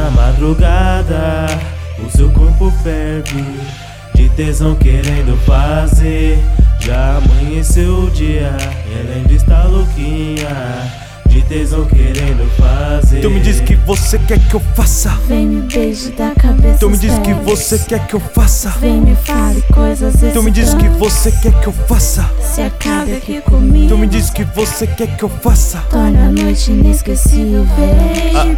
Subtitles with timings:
[0.00, 1.46] plena madrugada,
[1.98, 3.44] o seu corpo ferve
[4.14, 6.38] de tesão querendo fazer.
[6.78, 8.56] Já amanheceu o dia,
[8.98, 10.48] ela ainda está louquinha.
[11.50, 13.22] Tesão querendo fazer.
[13.22, 15.10] Tu me diz que você quer que eu faça.
[15.26, 16.78] Vem me beije da cabeça.
[16.78, 18.70] Tu me diz que você quer que eu faça.
[18.80, 22.30] Vem me fale coisas Tu me diz que você quer que eu faça.
[22.40, 23.88] Se acabe aqui comigo.
[23.88, 25.78] Tu me diz que você quer que eu faça.
[25.90, 27.66] Torna a noite inesquecível.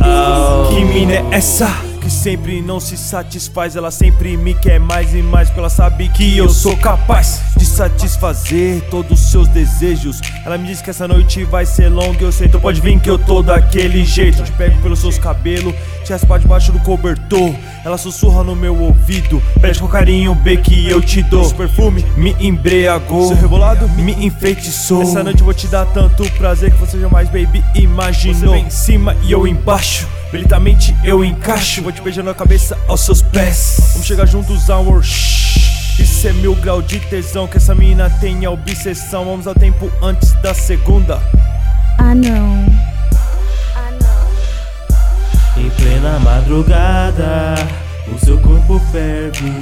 [0.03, 1.92] Ah, que mina é essa?
[2.03, 6.09] Que sempre não se satisfaz, ela sempre me quer mais e mais, porque ela sabe
[6.09, 10.21] que eu sou capaz de satisfazer todos os seus desejos.
[10.45, 13.09] Ela me diz que essa noite vai ser longa, eu sei, então pode vir que
[13.09, 14.43] eu tô daquele jeito.
[14.43, 15.73] Te pego pelos seus cabelos,
[16.05, 17.55] te raspa debaixo do cobertor.
[17.85, 21.43] Ela sussurra no meu ouvido, pede com carinho B que eu te dou.
[21.43, 25.03] Esse perfume me embriagou, seu rebolado me enfeitiçou.
[25.03, 28.41] Essa noite eu vou te dar tanto prazer que você jamais, baby, imaginou.
[28.41, 30.09] Você vem em cima e eu embaixo.
[30.33, 33.91] Belitamente eu encaixo, vou te beijando a cabeça aos seus pés.
[33.93, 38.51] Vamos chegar juntos a um Isso é mil grau de tesão, que essa mina tenha
[38.51, 39.27] obsessão.
[39.27, 41.21] Vamos ao tempo antes da segunda.
[41.99, 42.65] Ah não.
[45.55, 47.55] Em plena madrugada,
[48.11, 49.53] o seu corpo ferve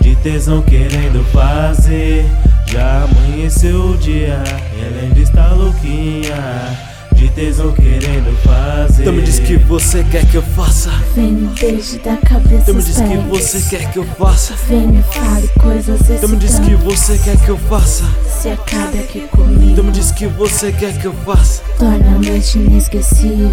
[0.00, 2.26] de tesão querendo fazer.
[2.66, 4.42] Já amanheceu o dia,
[4.76, 6.89] ela ainda está louquinha
[7.34, 9.04] tesão querendo fazer.
[9.04, 10.90] Tu me diz que você quer que eu faça.
[11.14, 12.64] Vem me beije da cabeça.
[12.66, 14.54] Tu me diz que você quer que eu faça.
[14.68, 18.04] Vem me fale coisas Tu me diz que você quer que eu faça.
[18.40, 19.74] Se acabe aqui comigo.
[19.74, 21.62] Tu me diz que você quer que eu faça.
[21.78, 23.50] Torna a noite inesquecível.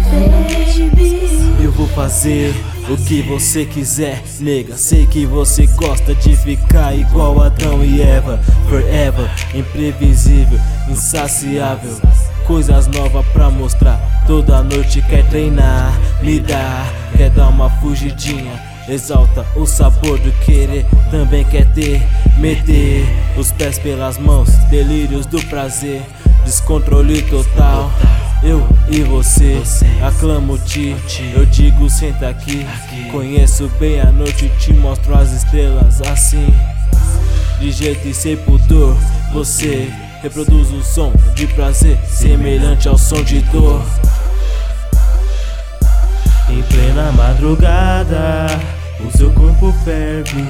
[1.62, 2.54] Eu vou fazer
[2.88, 4.76] o que você quiser, nega.
[4.76, 8.40] Sei que você gosta de ficar igual Adão e Eva.
[8.68, 10.58] Forever, imprevisível,
[10.90, 11.98] insaciável
[12.48, 14.00] coisas novas pra mostrar.
[14.26, 15.92] Toda noite quer treinar,
[16.46, 18.58] dá, quer dar uma fugidinha.
[18.88, 22.02] Exalta o sabor do querer, também quer ter,
[22.38, 26.00] meter os pés pelas mãos, delírios do prazer,
[26.42, 27.92] descontrole total.
[28.42, 29.60] Eu e você,
[30.02, 30.96] aclamo-te,
[31.34, 32.66] eu digo senta aqui.
[33.10, 36.46] Conheço bem a noite, te mostro as estrelas assim.
[37.60, 38.96] De jeito e sem pudor,
[39.34, 39.92] você
[40.22, 43.84] Reproduz o som de prazer semelhante ao som de dor.
[46.50, 48.46] Em plena madrugada,
[49.00, 50.44] o seu corpo ferve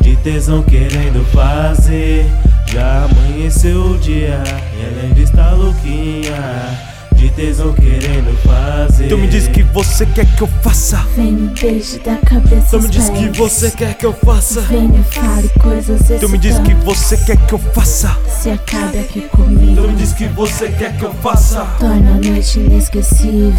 [0.00, 2.24] de tesão querendo fazer.
[2.66, 4.42] Já amanheceu o dia,
[4.80, 6.93] ela ainda está louquinha
[7.34, 9.08] tesão querendo fazer.
[9.08, 10.98] Tu me diz que você quer que eu faça.
[11.16, 12.66] Vem me beije da cabeça.
[12.70, 14.60] Tu me diz que você quer que eu faça.
[14.62, 18.16] Vem me fale coisas Tu me diz que você quer que eu faça.
[18.28, 19.82] Se acabe aqui comigo.
[19.82, 21.64] Tu me diz que você quer que eu faça.
[21.78, 23.52] Torna a noite inesquecível.